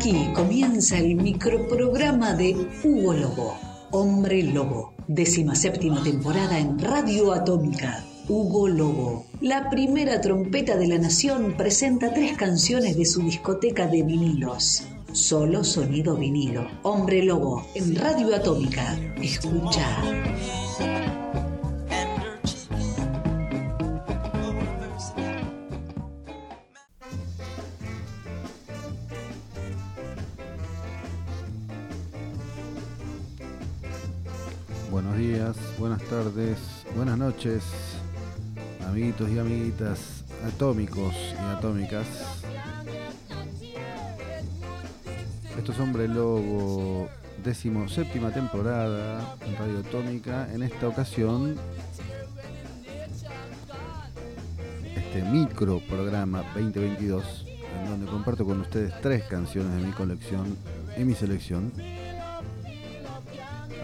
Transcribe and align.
Aquí 0.00 0.32
comienza 0.34 0.96
el 0.96 1.14
microprograma 1.14 2.32
de 2.32 2.56
Hugo 2.82 3.12
Lobo, 3.12 3.54
Hombre 3.90 4.42
Lobo, 4.42 4.94
décima 5.06 5.54
séptima 5.54 6.02
temporada 6.02 6.58
en 6.58 6.78
Radio 6.78 7.34
Atómica. 7.34 8.02
Hugo 8.26 8.66
Lobo, 8.66 9.26
la 9.42 9.68
primera 9.68 10.18
trompeta 10.22 10.78
de 10.78 10.88
la 10.88 10.96
nación, 10.96 11.54
presenta 11.54 12.14
tres 12.14 12.34
canciones 12.38 12.96
de 12.96 13.04
su 13.04 13.20
discoteca 13.20 13.88
de 13.88 14.02
vinilos. 14.02 14.84
Solo 15.12 15.64
sonido 15.64 16.16
vinilo. 16.16 16.66
Hombre 16.82 17.22
Lobo, 17.22 17.66
en 17.74 17.94
Radio 17.94 18.34
Atómica. 18.34 18.98
Escucha. 19.20 19.98
Buenas 36.94 37.18
noches, 37.18 37.64
amiguitos 38.86 39.28
y 39.30 39.38
amiguitas 39.38 40.24
atómicos 40.46 41.12
y 41.32 41.56
atómicas. 41.56 42.06
Esto 45.58 45.72
es 45.72 45.80
Hombre 45.80 46.06
Lobo, 46.06 47.08
décimo 47.42 47.88
séptima 47.88 48.30
temporada 48.32 49.36
en 49.44 49.56
Radio 49.56 49.80
Atómica. 49.80 50.48
En 50.52 50.62
esta 50.62 50.86
ocasión, 50.86 51.56
este 54.94 55.22
micro 55.22 55.80
programa 55.88 56.44
2022, 56.54 57.46
en 57.82 57.90
donde 57.90 58.06
comparto 58.06 58.44
con 58.44 58.60
ustedes 58.60 58.92
tres 59.00 59.24
canciones 59.24 59.80
de 59.80 59.86
mi 59.86 59.92
colección 59.92 60.56
y 60.96 61.02
mi 61.02 61.14
selección. 61.14 61.72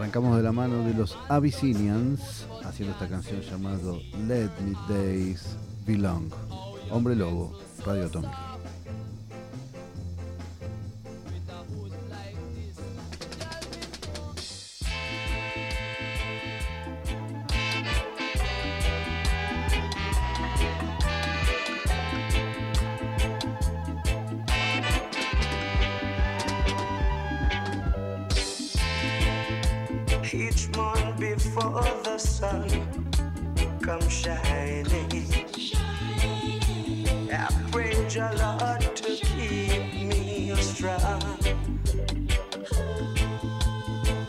Arrancamos 0.00 0.34
de 0.38 0.42
la 0.42 0.50
mano 0.50 0.82
de 0.82 0.94
los 0.94 1.14
Abyssinians 1.28 2.46
haciendo 2.64 2.94
esta 2.94 3.06
canción 3.06 3.42
llamada 3.42 3.92
Let 4.26 4.48
Me 4.64 4.74
Days 4.88 5.58
Belong. 5.86 6.30
Hombre 6.90 7.14
Lobo, 7.14 7.52
Radio 7.84 8.06
Atómica. 8.06 8.59
Each 30.34 30.68
morn 30.76 31.16
before 31.18 31.82
the 32.04 32.16
sun 32.18 32.68
comes 33.80 34.12
shining. 34.12 35.34
I 37.32 37.48
pray 37.72 37.94
your 38.10 38.30
Lord 38.34 38.80
to 38.96 39.16
keep 39.16 39.92
me 39.92 40.54
strong, 40.56 41.20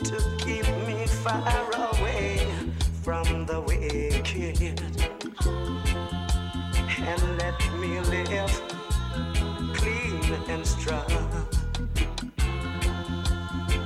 to 0.03 0.37
keep 0.39 0.67
me 0.87 1.05
far 1.07 1.69
away 1.91 2.47
from 3.03 3.45
the 3.45 3.61
wicked, 3.61 4.81
and 6.97 7.37
let 7.37 7.59
me 7.79 7.99
live 7.99 8.61
clean 9.75 10.33
and 10.47 10.65
strong. 10.65 11.47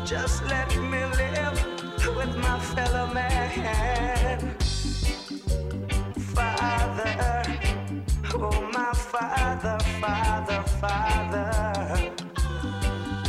Just 0.05 0.45
let 0.45 0.69
me 0.77 1.03
live 1.17 1.74
with 2.15 2.35
my 2.37 2.59
fellow 2.59 3.07
man. 3.13 4.55
Father, 6.33 7.43
oh 8.33 8.69
my 8.73 8.91
Father, 8.93 9.77
Father, 9.99 10.63
Father, 10.81 12.11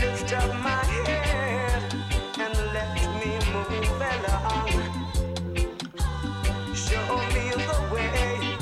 lift 0.01 0.33
up 0.33 0.51
my 0.63 0.85
head 0.85 1.83
and 2.39 2.55
let 2.75 2.95
me 3.21 3.33
move 3.53 4.01
along. 4.15 4.71
Show 6.75 7.17
me 7.35 7.47
the 7.71 7.81
way, 7.93 8.57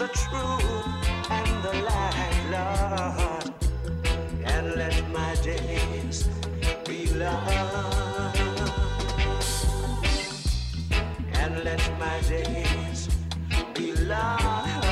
the 0.00 0.08
truth, 0.20 0.86
and 1.30 1.50
the 1.64 1.74
light, 1.88 2.36
Lord, 2.54 3.54
and 4.44 4.74
let 4.74 5.08
my 5.10 5.34
days 5.42 6.28
be 6.86 7.06
long. 7.14 7.95
Let 11.66 11.98
my 11.98 12.20
days 12.28 13.08
be 13.74 13.92
long. 14.06 14.85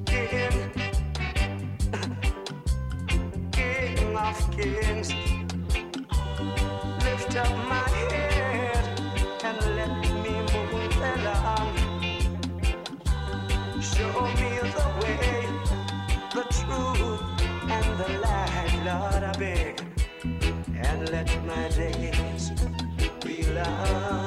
King, 0.07 0.71
King 3.53 4.17
of 4.17 4.51
kings, 4.57 5.13
lift 7.05 7.37
up 7.37 7.53
my 7.69 7.89
head 8.11 8.85
and 9.45 9.59
let 9.77 9.91
me 10.23 10.35
move 10.53 10.97
along. 10.97 11.75
Show 13.83 14.21
me 14.41 14.51
the 14.75 14.87
way, 15.03 15.47
the 16.35 16.45
truth, 16.57 17.23
and 17.71 17.89
the 18.01 18.09
light, 18.19 18.75
Lord, 18.85 19.23
I 19.23 19.33
beg. 19.39 19.75
And 20.25 21.09
let 21.11 21.29
my 21.45 21.69
days 21.69 22.51
love. 23.57 24.26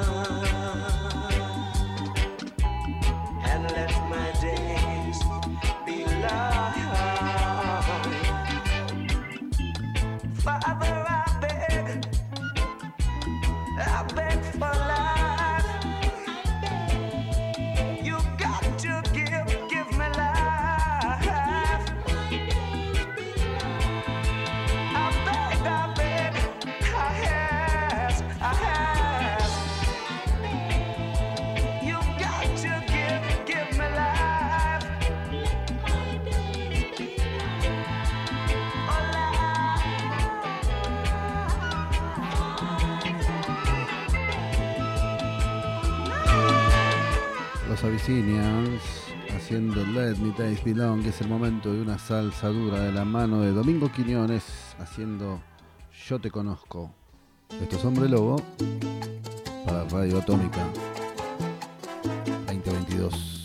Los 47.82 49.32
haciendo 49.34 49.82
Let 49.86 50.16
Me 50.16 50.34
Days 50.36 50.62
Belong, 50.62 51.02
que 51.02 51.08
es 51.08 51.20
el 51.22 51.28
momento 51.28 51.72
de 51.72 51.80
una 51.80 51.98
salsa 51.98 52.48
dura 52.48 52.80
de 52.80 52.92
la 52.92 53.06
mano 53.06 53.40
de 53.40 53.52
Domingo 53.52 53.90
Quiñones 53.90 54.44
haciendo 54.78 55.40
Yo 56.06 56.18
Te 56.18 56.30
Conozco. 56.30 56.92
Esto 57.48 57.76
es 57.76 57.84
Hombre 57.86 58.06
Lobo 58.06 58.36
para 59.64 59.84
Radio 59.84 60.18
Atómica 60.18 60.66
2022. 62.48 63.39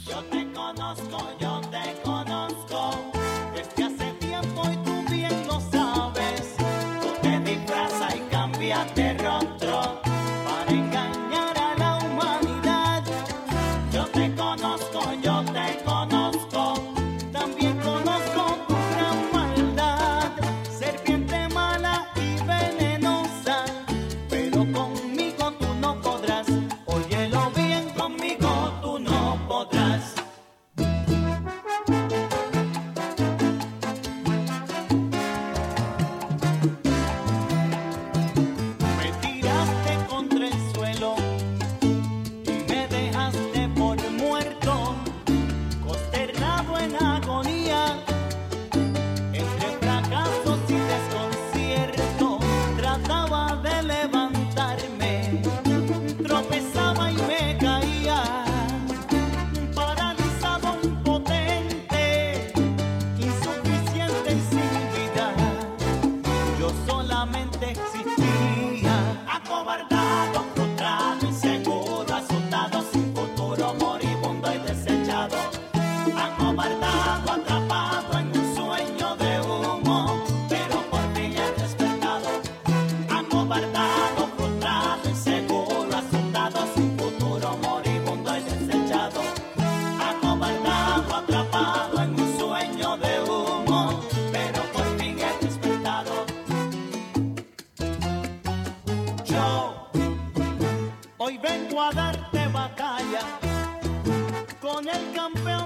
con 104.85 104.95
el 104.95 105.13
campeón. 105.13 105.64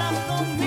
hablar 0.00 0.26
conmigo. 0.26 0.61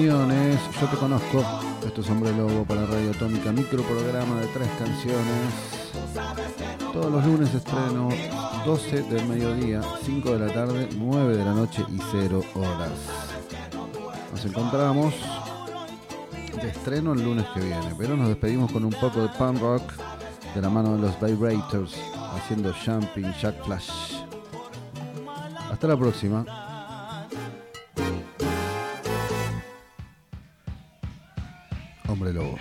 Yo 0.00 0.86
te 0.88 0.96
conozco. 0.96 1.44
Esto 1.84 2.02
es 2.02 2.10
Hombre 2.10 2.30
Lobo 2.30 2.62
para 2.62 2.86
Radio 2.86 3.10
Atómica, 3.10 3.50
microprograma 3.50 4.40
de 4.40 4.46
tres 4.46 4.68
canciones. 4.78 5.52
Todos 6.92 7.10
los 7.10 7.26
lunes 7.26 7.52
estreno 7.52 8.08
12 8.64 9.02
del 9.02 9.26
mediodía, 9.26 9.82
5 10.04 10.38
de 10.38 10.46
la 10.46 10.54
tarde, 10.54 10.88
9 10.96 11.36
de 11.36 11.44
la 11.44 11.52
noche 11.52 11.84
y 11.88 11.98
0 12.12 12.44
horas. 12.54 12.92
Nos 14.30 14.44
encontramos 14.44 15.14
de 16.62 16.68
estreno 16.68 17.12
el 17.12 17.24
lunes 17.24 17.46
que 17.52 17.60
viene, 17.60 17.92
pero 17.98 18.16
nos 18.16 18.28
despedimos 18.28 18.70
con 18.70 18.84
un 18.84 18.92
poco 18.92 19.22
de 19.22 19.28
punk 19.30 19.60
rock 19.60 19.82
de 20.54 20.62
la 20.62 20.70
mano 20.70 20.94
de 20.94 21.02
los 21.02 21.20
Vibrators 21.20 21.96
haciendo 22.36 22.72
jumping, 22.72 23.32
jack 23.42 23.64
flash. 23.64 24.22
Hasta 25.72 25.88
la 25.88 25.96
próxima. 25.96 26.67
Hombre 32.08 32.32
Lobo. 32.32 32.58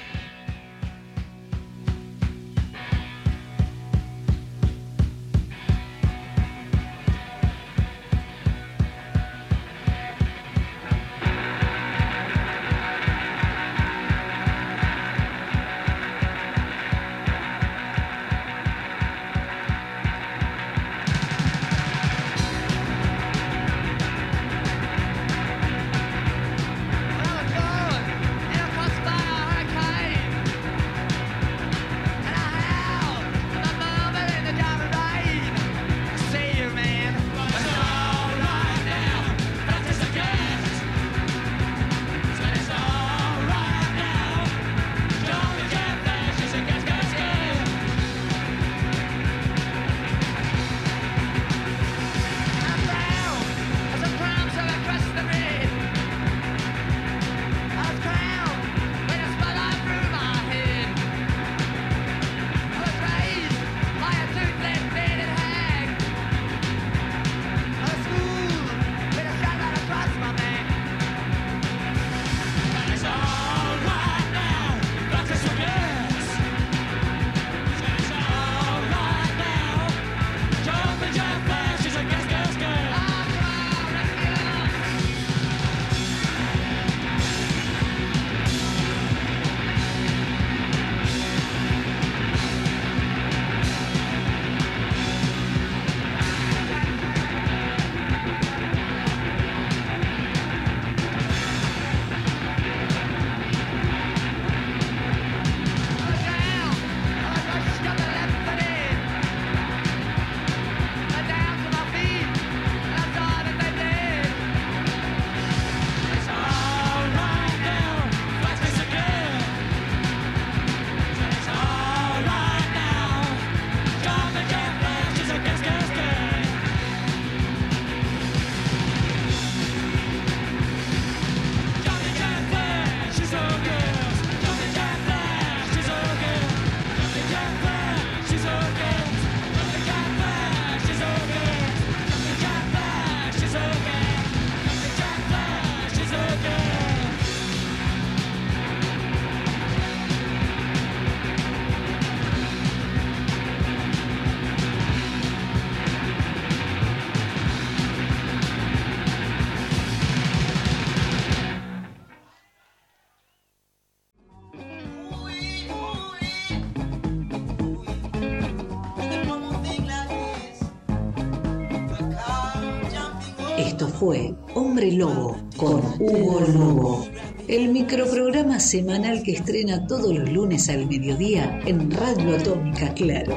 Esto 173.58 173.88
fue 173.88 174.36
Hombre 174.54 174.92
Lobo 174.92 175.36
con 175.58 175.82
Hugo 176.00 176.42
Lobo, 176.42 177.08
el 177.48 177.70
microprograma 177.70 178.60
semanal 178.60 179.24
que 179.24 179.32
estrena 179.32 179.88
todos 179.88 180.16
los 180.16 180.32
lunes 180.32 180.70
al 180.70 180.86
mediodía 180.86 181.60
en 181.66 181.90
Radio 181.90 182.36
Atómica, 182.38 182.94
claro. 182.94 183.36